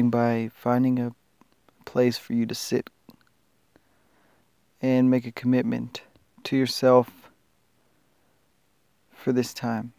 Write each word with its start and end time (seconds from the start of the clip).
starting 0.00 0.10
by 0.10 0.50
finding 0.54 0.98
a 0.98 1.12
place 1.84 2.16
for 2.16 2.32
you 2.32 2.46
to 2.46 2.54
sit 2.54 2.88
and 4.80 5.10
make 5.10 5.26
a 5.26 5.32
commitment 5.32 6.00
to 6.42 6.56
yourself 6.56 7.30
for 9.12 9.30
this 9.32 9.52
time. 9.52 9.92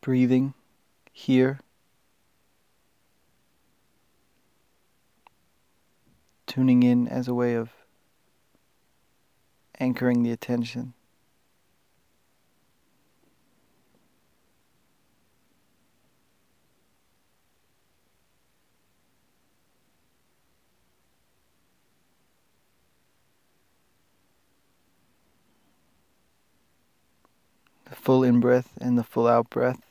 Breathing 0.00 0.54
here, 1.12 1.60
tuning 6.46 6.82
in 6.82 7.06
as 7.06 7.28
a 7.28 7.34
way 7.34 7.54
of 7.54 7.70
anchoring 9.78 10.22
the 10.22 10.30
attention. 10.30 10.94
The 27.84 27.96
full 27.96 28.22
in 28.22 28.40
breath 28.40 28.70
and 28.80 28.96
the 28.96 29.02
full 29.02 29.26
out 29.26 29.50
breath. 29.50 29.89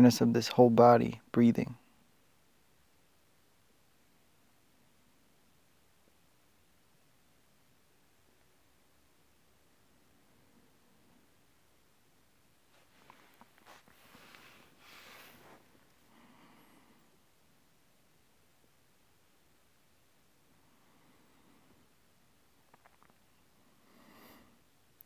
Awareness 0.00 0.22
of 0.22 0.32
this 0.32 0.48
whole 0.48 0.70
body 0.70 1.20
breathing. 1.30 1.76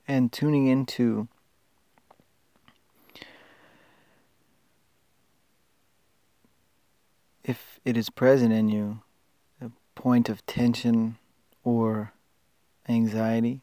And 0.06 0.30
tuning 0.30 0.68
into 0.68 1.26
it 7.84 7.96
is 7.96 8.08
present 8.08 8.52
in 8.52 8.68
you, 8.68 9.00
a 9.60 9.70
point 9.94 10.28
of 10.28 10.44
tension 10.46 11.18
or 11.62 12.12
anxiety. 12.88 13.60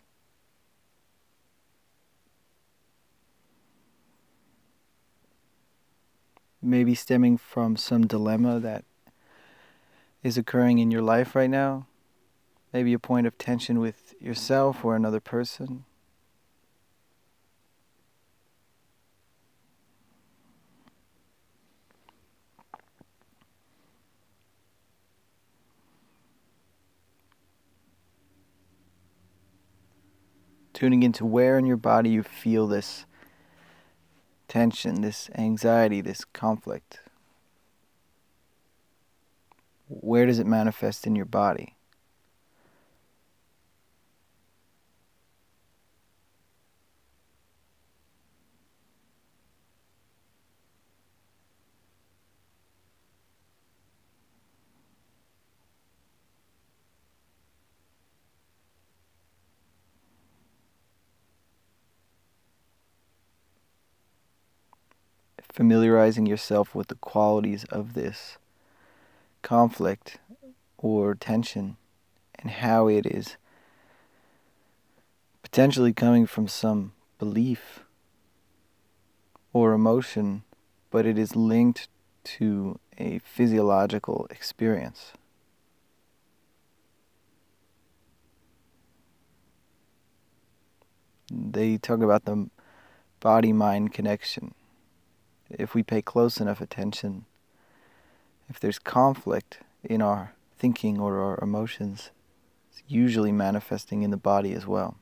Maybe 6.62 6.94
stemming 6.94 7.38
from 7.38 7.76
some 7.76 8.06
dilemma 8.06 8.60
that 8.60 8.86
is 10.22 10.38
occurring 10.38 10.78
in 10.78 10.92
your 10.92 11.02
life 11.02 11.36
right 11.36 11.50
now. 11.50 11.88
Maybe 12.72 12.94
a 12.94 13.00
point 13.00 13.26
of 13.26 13.38
tension 13.40 13.80
with 13.80 14.14
yourself 14.20 14.86
or 14.86 14.96
another 14.96 15.20
person. 15.20 15.86
Tuning 30.82 31.04
into 31.04 31.24
where 31.24 31.60
in 31.60 31.66
your 31.68 31.78
body 31.78 32.10
you 32.10 32.24
feel 32.24 32.66
this 32.66 33.06
tension, 34.48 35.02
this 35.02 35.30
anxiety, 35.38 36.02
this 36.02 36.26
conflict. 36.26 37.02
Where 39.88 40.26
does 40.26 40.40
it 40.40 40.48
manifest 40.48 41.06
in 41.06 41.16
your 41.16 41.28
body? 41.28 41.76
Familiarizing 65.52 66.26
yourself 66.26 66.74
with 66.76 66.88
the 66.88 66.96
qualities 66.96 67.64
of 67.66 67.94
this 67.94 68.38
conflict 69.42 70.18
or 70.78 71.16
tension 71.16 71.78
and 72.36 72.52
how 72.52 72.88
it 72.88 73.06
is 73.06 73.38
potentially 75.44 75.94
coming 75.94 76.26
from 76.26 76.48
some 76.48 76.94
belief 77.20 77.82
or 79.54 79.74
emotion, 79.74 80.44
but 80.90 81.06
it 81.06 81.18
is 81.18 81.36
linked 81.36 81.88
to 82.24 82.80
a 82.98 83.20
physiological 83.20 84.28
experience. 84.30 85.14
They 91.30 91.78
talk 91.78 92.02
about 92.02 92.26
the 92.26 92.50
body 93.20 93.54
mind 93.54 93.94
connection 93.94 94.54
if 95.58 95.74
we 95.74 95.84
pay 95.84 96.02
close 96.02 96.40
enough 96.40 96.62
attention, 96.62 97.26
if 98.50 98.60
there's 98.60 98.80
conflict 98.80 99.60
in 99.84 100.02
our 100.02 100.34
thinking 100.58 101.00
or 101.00 101.20
our 101.20 101.40
emotions, 101.42 102.12
it's 102.70 102.84
usually 102.88 103.32
manifesting 103.32 104.04
in 104.04 104.12
the 104.12 104.18
body 104.18 104.54
as 104.54 104.68
well. 104.68 104.98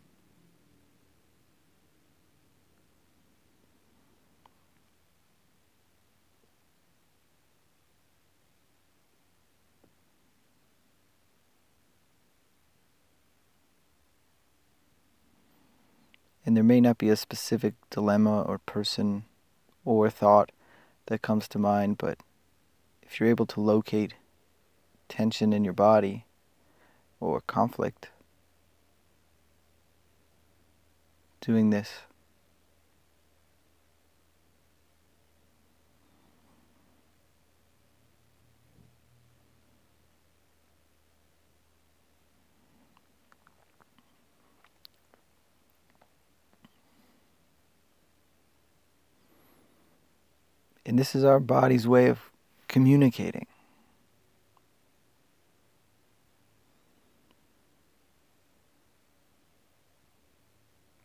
And 16.45 16.57
there 16.57 16.63
may 16.63 16.81
not 16.81 16.97
be 16.97 17.09
a 17.09 17.15
specific 17.15 17.75
dilemma 17.91 18.41
or 18.41 18.57
person 18.57 19.25
or 19.85 20.09
thought 20.09 20.51
that 21.07 21.21
comes 21.21 21.47
to 21.49 21.59
mind, 21.59 21.97
but 21.97 22.19
if 23.01 23.19
you're 23.19 23.29
able 23.29 23.45
to 23.47 23.61
locate 23.61 24.13
tension 25.07 25.51
in 25.53 25.63
your 25.63 25.73
body 25.73 26.25
or 27.19 27.41
conflict, 27.41 28.09
doing 31.41 31.69
this. 31.69 32.01
And 50.89 50.97
this 50.97 51.13
is 51.13 51.23
our 51.23 51.39
body's 51.39 51.87
way 51.87 52.07
of 52.07 52.31
communicating. 52.67 53.45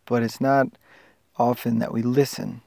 But 0.07 0.23
it's 0.23 0.41
not 0.41 0.69
often 1.37 1.81
that 1.81 1.93
we 1.93 2.01
listen. 2.01 2.63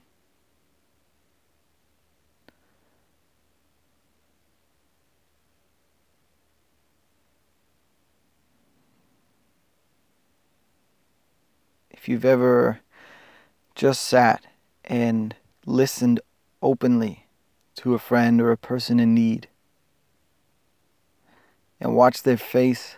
If 11.90 12.08
you've 12.08 12.24
ever 12.24 12.82
just 13.74 14.02
sat 14.04 14.46
and 14.86 15.36
listened 15.66 16.20
openly 16.62 17.28
to 17.76 17.94
a 17.94 18.00
friend 18.00 18.42
or 18.42 18.52
a 18.52 18.58
person 18.58 19.00
in 19.00 19.14
need. 19.14 19.48
and 21.80 21.96
watch 21.96 22.24
their 22.24 22.38
face 22.38 22.98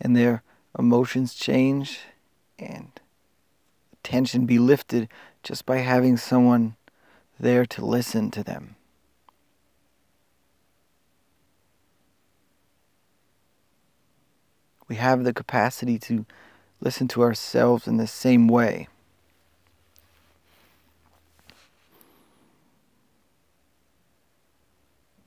and 0.00 0.16
their 0.16 0.42
emotions 0.78 1.34
change 1.34 2.00
and 2.58 2.88
tension 4.02 4.46
be 4.46 4.58
lifted 4.58 5.08
just 5.42 5.66
by 5.66 5.78
having 5.78 6.16
someone 6.16 6.76
there 7.38 7.66
to 7.66 7.84
listen 7.84 8.30
to 8.30 8.42
them. 8.42 8.76
We 14.88 14.96
have 14.96 15.24
the 15.24 15.32
capacity 15.32 15.98
to 16.00 16.26
listen 16.80 17.08
to 17.08 17.22
ourselves 17.22 17.86
in 17.86 17.96
the 17.96 18.06
same 18.06 18.46
way. 18.48 18.88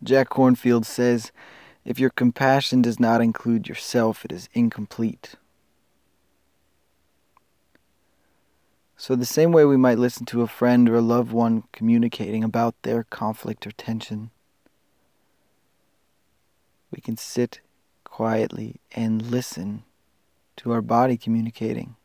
Jack 0.06 0.30
Kornfield 0.30 0.86
says, 0.86 1.32
if 1.84 2.00
your 2.00 2.10
compassion 2.10 2.82
does 2.82 3.00
not 3.00 3.22
include 3.22 3.68
yourself, 3.68 4.24
it 4.24 4.32
is 4.32 4.50
incomplete. 4.54 5.36
So, 8.98 9.16
the 9.16 9.26
same 9.26 9.52
way 9.52 9.66
we 9.66 9.78
might 9.78 10.00
listen 10.00 10.26
to 10.28 10.42
a 10.42 10.48
friend 10.48 10.88
or 10.90 10.96
a 10.96 11.02
loved 11.02 11.32
one 11.32 11.64
communicating 11.74 12.44
about 12.44 12.76
their 12.84 13.04
conflict 13.04 13.68
or 13.68 13.72
tension, 13.72 14.32
we 16.92 17.02
can 17.02 17.18
sit 17.18 17.60
quietly 18.04 18.80
and 18.94 19.22
listen 19.22 19.84
to 20.58 20.72
our 20.72 20.82
body 20.82 21.18
communicating. 21.18 21.98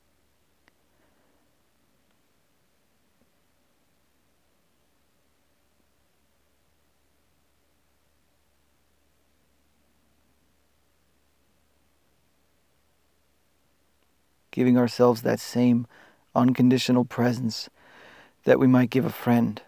Giving 14.50 14.76
ourselves 14.76 15.22
that 15.22 15.40
same 15.40 15.86
unconditional 16.34 17.04
presence 17.04 17.68
that 18.44 18.58
we 18.58 18.66
might 18.66 18.90
give 18.90 19.04
a 19.04 19.10
friend. 19.10 19.60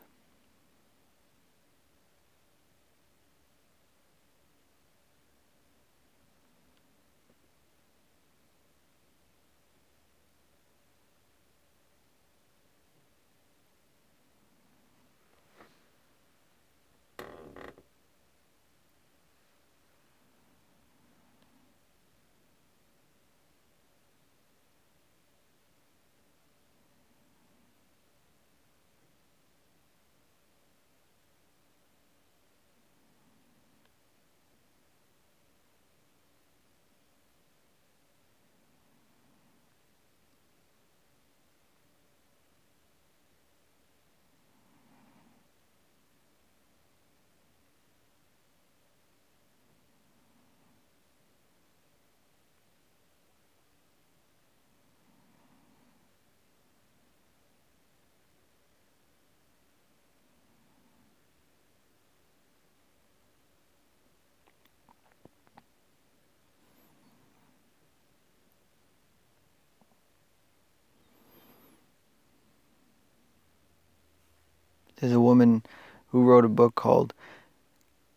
There's 75.03 75.13
a 75.13 75.21
woman 75.21 75.65
who 76.11 76.23
wrote 76.23 76.45
a 76.45 76.49
book 76.49 76.77
called 76.77 77.13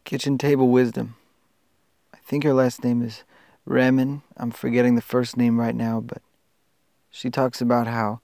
Kitchen 0.04 0.38
Table 0.38 0.70
Wisdom. 0.70 1.16
I 2.14 2.18
think 2.18 2.44
her 2.44 2.54
last 2.54 2.84
name 2.84 3.02
is 3.02 3.24
Remen. 3.66 4.22
I'm 4.38 4.52
forgetting 4.52 4.94
the 4.94 5.02
first 5.02 5.36
name 5.36 5.60
right 5.60 5.74
now, 5.74 6.00
but 6.00 6.22
she 7.10 7.32
talks 7.32 7.60
about 7.60 7.88
how 7.88 8.20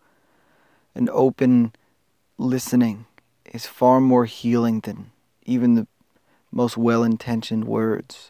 an 0.94 1.10
open 1.12 1.74
listening 2.38 3.08
is 3.46 3.66
far 3.66 4.00
more 4.00 4.26
healing 4.26 4.82
than 4.82 5.10
even 5.44 5.74
the 5.74 5.88
most 6.52 6.78
well 6.78 7.04
intentioned 7.04 7.66
words. 7.66 8.30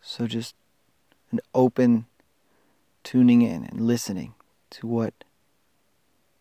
So 0.00 0.26
just 0.26 0.54
an 1.30 1.40
open 1.54 2.06
tuning 3.04 3.42
in 3.42 3.64
and 3.64 3.82
listening 3.82 4.32
to 4.70 4.86
what 4.86 5.14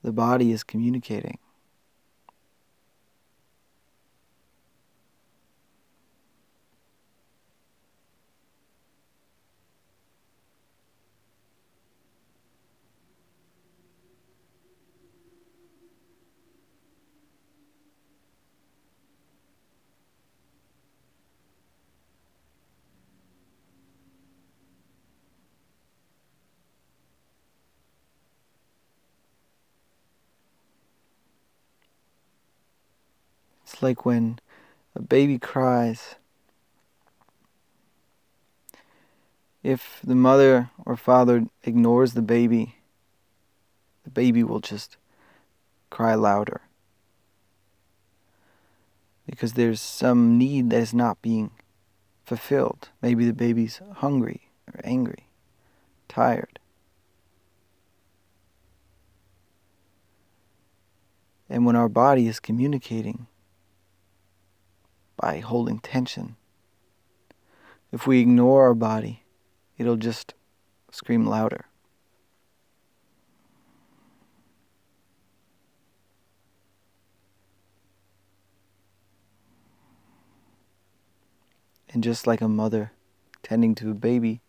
the 0.04 0.12
body 0.12 0.52
is 0.52 0.64
communicating. 0.64 1.38
It's 33.68 33.84
like 33.84 34.06
when 34.06 34.40
a 34.96 35.02
baby 35.02 35.38
cries. 35.38 36.16
If 39.62 40.00
the 40.02 40.16
mother 40.16 40.70
or 40.86 40.96
father 40.96 41.48
ignores 41.64 42.14
the 42.14 42.22
baby, 42.22 42.76
the 44.06 44.10
baby 44.10 44.42
will 44.42 44.62
just 44.62 44.96
cry 45.90 46.16
louder. 46.16 46.62
Because 49.26 49.54
there's 49.54 49.82
some 49.82 50.38
need 50.38 50.70
that 50.70 50.80
is 50.80 50.94
not 50.94 51.22
being 51.22 51.52
fulfilled. 52.24 52.88
Maybe 53.02 53.26
the 53.26 53.34
baby's 53.34 53.82
hungry 53.96 54.50
or 54.74 54.80
angry, 54.86 55.28
tired. 56.08 56.60
And 61.50 61.66
when 61.66 61.76
our 61.76 61.90
body 61.90 62.28
is 62.30 62.40
communicating, 62.40 63.28
by 65.18 65.40
holding 65.40 65.80
tension. 65.80 66.36
If 67.92 68.08
we 68.08 68.22
ignore 68.22 68.64
our 68.64 68.74
body, 68.74 69.24
it'll 69.78 69.98
just 69.98 70.34
scream 70.92 71.26
louder. 71.26 71.66
And 81.90 82.04
just 82.04 82.28
like 82.28 82.42
a 82.42 82.48
mother 82.48 82.92
tending 83.42 83.74
to 83.76 83.90
a 83.92 83.96
baby, 83.96 84.42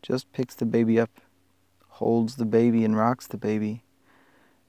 just 0.00 0.32
picks 0.32 0.54
the 0.54 0.64
baby 0.64 0.98
up, 0.98 1.20
holds 1.88 2.36
the 2.36 2.44
baby, 2.44 2.84
and 2.84 2.96
rocks 2.96 3.26
the 3.26 3.36
baby, 3.36 3.84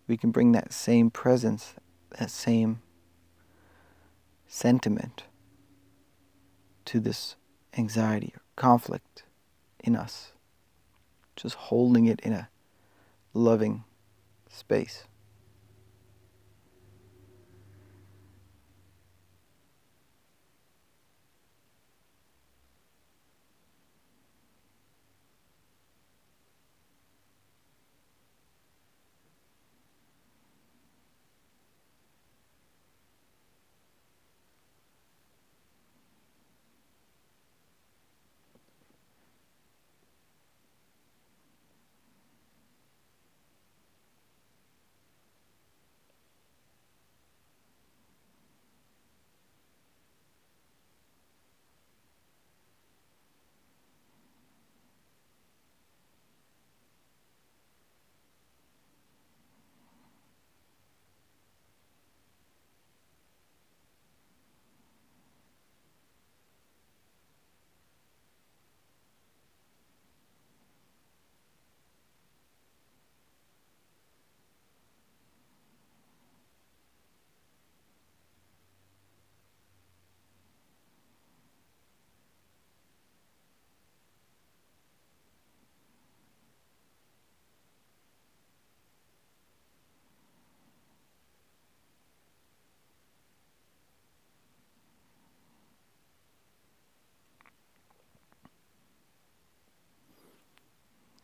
we 0.08 0.18
can 0.18 0.32
bring 0.32 0.52
that 0.52 0.74
same 0.74 1.10
presence, 1.10 1.74
that 2.20 2.30
same 2.30 2.83
sentiment 4.54 5.24
to 6.86 7.00
this 7.00 7.36
anxiety 7.76 8.32
or 8.36 8.42
conflict 8.56 9.24
in 9.80 9.96
us. 9.96 10.32
Just 11.36 11.56
holding 11.56 12.06
it 12.06 12.20
in 12.20 12.34
a 12.34 12.50
loving 13.34 13.84
space. 14.48 15.06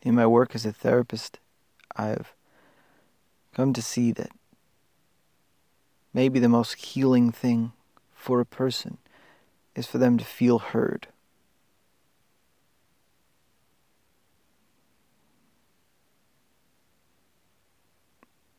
In 0.02 0.16
my 0.16 0.26
work 0.26 0.56
as 0.56 0.66
a 0.66 0.72
therapist, 0.72 1.40
I've 1.96 2.34
come 3.54 3.74
to 3.74 3.82
see 3.82 4.12
that 4.14 4.32
maybe 6.14 6.40
the 6.40 6.50
most 6.50 6.76
healing 6.76 7.32
thing 7.32 7.74
for 8.14 8.40
a 8.40 8.46
person 8.46 8.98
is 9.76 9.88
for 9.88 9.98
them 9.98 10.18
to 10.18 10.26
feel 10.26 10.60
heard. 10.60 11.08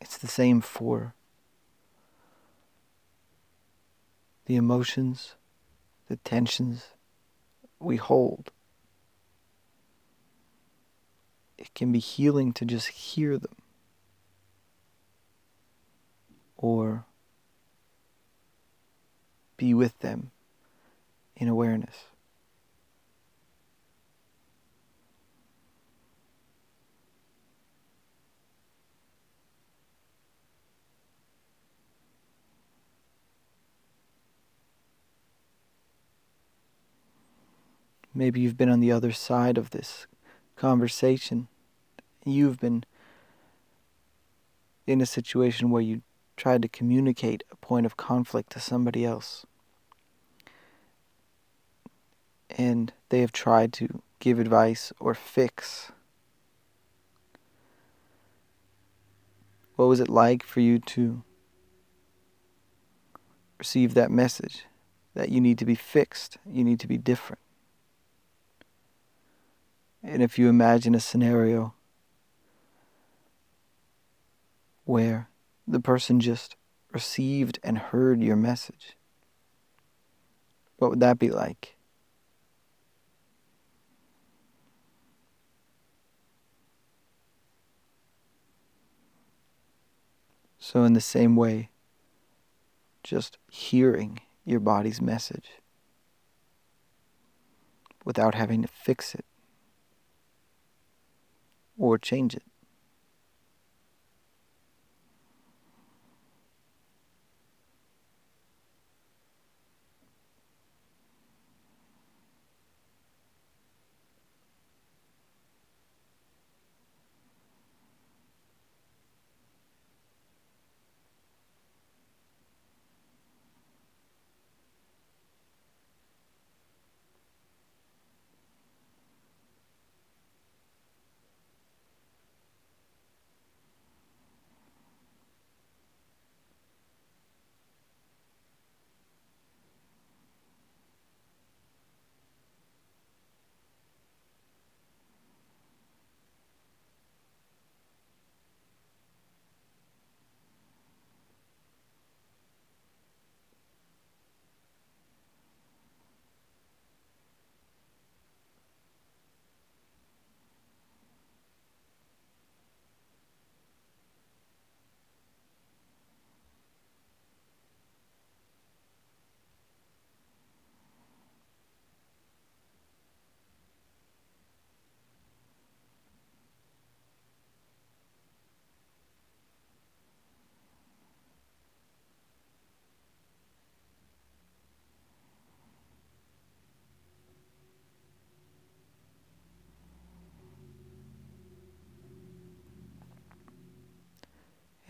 It's 0.00 0.18
the 0.18 0.28
same 0.28 0.60
for 0.60 1.14
the 4.46 4.56
emotions, 4.56 5.36
the 6.08 6.16
tensions 6.16 6.88
we 7.78 7.96
hold. 7.96 8.50
It 11.60 11.74
can 11.74 11.92
be 11.92 11.98
healing 11.98 12.54
to 12.54 12.64
just 12.64 12.88
hear 12.88 13.36
them 13.36 13.54
or 16.56 17.04
be 19.58 19.74
with 19.74 19.98
them 19.98 20.30
in 21.36 21.48
awareness. 21.48 22.06
Maybe 38.14 38.40
you've 38.40 38.56
been 38.56 38.70
on 38.70 38.80
the 38.80 38.90
other 38.90 39.12
side 39.12 39.58
of 39.58 39.70
this 39.70 40.06
conversation. 40.60 41.48
You've 42.22 42.60
been 42.60 42.84
in 44.86 45.00
a 45.00 45.06
situation 45.06 45.70
where 45.70 45.80
you 45.80 46.02
tried 46.36 46.60
to 46.60 46.68
communicate 46.68 47.42
a 47.50 47.56
point 47.56 47.86
of 47.86 47.96
conflict 47.96 48.52
to 48.52 48.60
somebody 48.60 49.06
else. 49.06 49.46
And 52.50 52.92
they 53.08 53.20
have 53.20 53.32
tried 53.32 53.72
to 53.74 54.02
give 54.18 54.38
advice 54.38 54.92
or 55.00 55.14
fix. 55.14 55.92
What 59.76 59.86
was 59.86 60.00
it 60.00 60.10
like 60.10 60.42
for 60.42 60.60
you 60.60 60.78
to 60.78 61.22
receive 63.58 63.94
that 63.94 64.10
message 64.10 64.66
that 65.14 65.30
you 65.30 65.40
need 65.40 65.56
to 65.58 65.64
be 65.64 65.74
fixed, 65.74 66.36
you 66.44 66.64
need 66.64 66.80
to 66.80 66.86
be 66.86 66.98
different? 66.98 67.40
And 70.02 70.22
if 70.22 70.38
you 70.38 70.48
imagine 70.48 70.94
a 70.94 71.00
scenario 71.00 71.74
where 74.84 75.28
the 75.66 75.80
person 75.80 76.20
just 76.20 76.56
received 76.92 77.58
and 77.62 77.78
heard 77.78 78.22
your 78.22 78.36
message, 78.36 78.96
what 80.78 80.90
would 80.90 81.00
that 81.00 81.18
be 81.18 81.30
like? 81.30 81.76
So, 90.58 90.84
in 90.84 90.92
the 90.92 91.00
same 91.00 91.36
way, 91.36 91.70
just 93.02 93.38
hearing 93.50 94.20
your 94.44 94.60
body's 94.60 95.00
message 95.00 95.50
without 98.04 98.34
having 98.34 98.62
to 98.62 98.68
fix 98.68 99.14
it 99.14 99.24
or 101.80 101.98
change 101.98 102.34
it. 102.34 102.42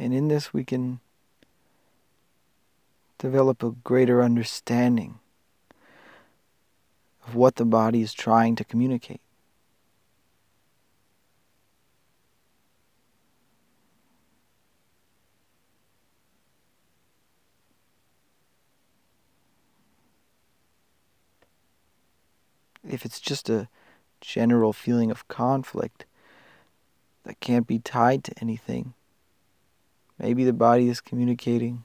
And 0.01 0.15
in 0.15 0.29
this, 0.29 0.55
we 0.55 0.65
can 0.65 0.99
develop 3.19 3.63
a 3.63 3.73
greater 3.73 4.23
understanding 4.23 5.19
of 7.27 7.35
what 7.35 7.57
the 7.57 7.67
body 7.67 8.01
is 8.01 8.15
trying 8.15 8.57
to 8.57 8.65
communicate. 8.65 9.21
If 22.89 23.05
it's 23.05 23.21
just 23.21 23.51
a 23.51 23.69
general 24.23 24.73
feeling 24.73 25.11
of 25.11 25.29
conflict 25.29 26.07
that 27.25 27.39
can't 27.41 27.67
be 27.67 27.79
tied 27.79 28.25
to 28.25 28.33
anything, 28.41 28.95
Maybe 30.21 30.45
the 30.45 30.53
body 30.53 30.89
is 30.91 31.01
communicating. 31.01 31.85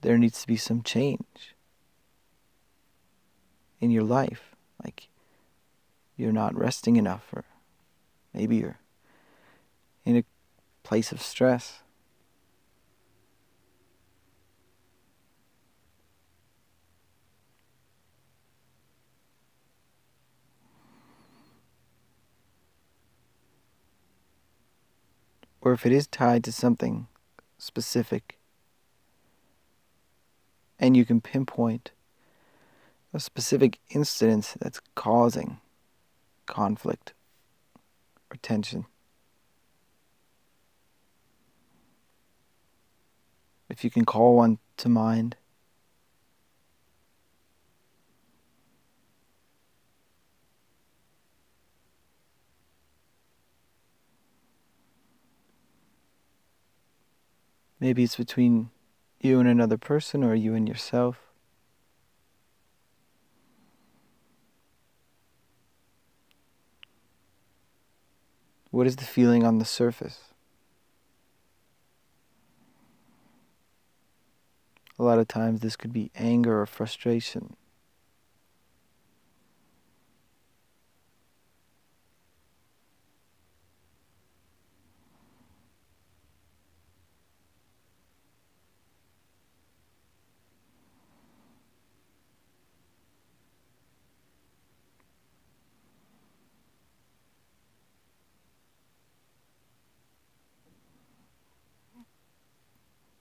There 0.00 0.18
needs 0.18 0.40
to 0.40 0.48
be 0.48 0.56
some 0.56 0.82
change 0.82 1.54
in 3.78 3.92
your 3.92 4.02
life. 4.02 4.56
Like 4.82 5.08
you're 6.16 6.32
not 6.32 6.58
resting 6.58 6.96
enough, 6.96 7.28
or 7.32 7.44
maybe 8.34 8.56
you're 8.56 8.80
in 10.04 10.16
a 10.16 10.24
place 10.82 11.12
of 11.12 11.22
stress. 11.22 11.80
Or 25.60 25.72
if 25.72 25.84
it 25.84 25.92
is 25.92 26.06
tied 26.06 26.44
to 26.44 26.52
something 26.52 27.06
specific, 27.58 28.38
and 30.78 30.96
you 30.96 31.04
can 31.04 31.20
pinpoint 31.20 31.90
a 33.12 33.20
specific 33.20 33.78
incident 33.90 34.54
that's 34.60 34.80
causing 34.94 35.58
conflict 36.46 37.12
or 38.30 38.36
tension. 38.42 38.86
If 43.68 43.84
you 43.84 43.90
can 43.90 44.04
call 44.04 44.36
one 44.36 44.58
to 44.78 44.88
mind, 44.88 45.36
Maybe 57.80 58.04
it's 58.04 58.16
between 58.16 58.70
you 59.20 59.40
and 59.40 59.48
another 59.48 59.78
person 59.78 60.22
or 60.22 60.34
you 60.34 60.54
and 60.54 60.68
yourself. 60.68 61.18
What 68.70 68.86
is 68.86 68.96
the 68.96 69.04
feeling 69.04 69.44
on 69.44 69.58
the 69.58 69.64
surface? 69.64 70.20
A 74.98 75.02
lot 75.02 75.18
of 75.18 75.26
times 75.26 75.60
this 75.60 75.76
could 75.76 75.92
be 75.92 76.10
anger 76.14 76.60
or 76.60 76.66
frustration. 76.66 77.56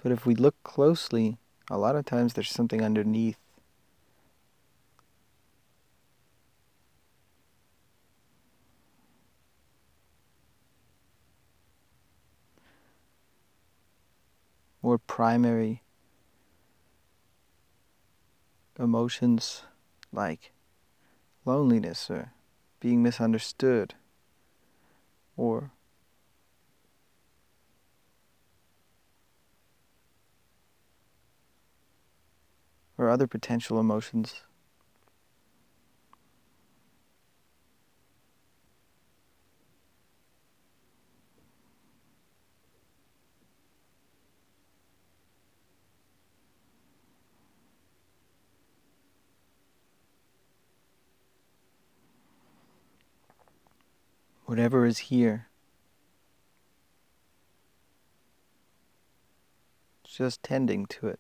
But 0.01 0.11
if 0.11 0.25
we 0.25 0.33
look 0.33 0.55
closely, 0.63 1.37
a 1.69 1.77
lot 1.77 1.95
of 1.95 2.05
times 2.05 2.33
there's 2.33 2.51
something 2.51 2.81
underneath. 2.81 3.37
More 14.81 14.97
primary 14.97 15.83
emotions 18.79 19.63
like 20.13 20.53
loneliness 21.43 22.09
or 22.09 22.31
being 22.79 23.03
misunderstood 23.03 23.95
or 25.35 25.71
or 32.99 33.09
other 33.09 33.27
potential 33.27 33.79
emotions. 33.79 34.43
Whatever 54.45 54.85
is 54.85 54.97
here, 54.97 55.47
just 60.03 60.43
tending 60.43 60.85
to 60.87 61.07
it. 61.07 61.19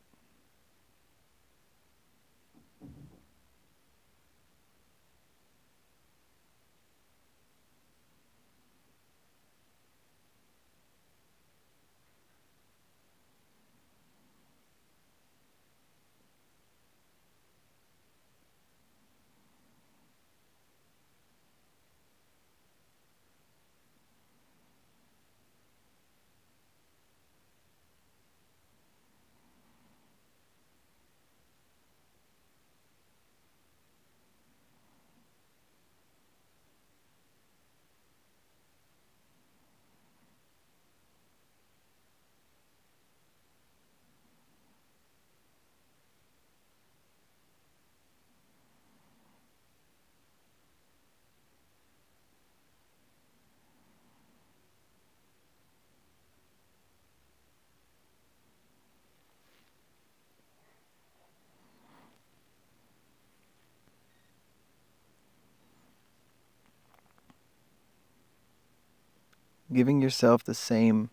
Giving 69.71 70.01
yourself 70.01 70.43
the 70.43 70.53
same 70.53 71.09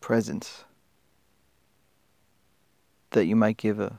presence 0.00 0.64
that 3.10 3.26
you 3.26 3.36
might 3.36 3.56
give 3.56 3.78
a 3.78 3.98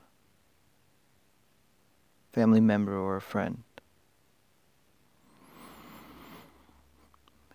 family 2.31 2.61
member 2.61 2.97
or 2.97 3.15
a 3.15 3.21
friend. 3.21 3.63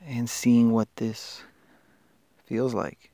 And 0.04 0.30
seeing 0.30 0.72
what 0.72 0.88
this 0.96 1.42
feels 2.46 2.72
like. 2.72 3.07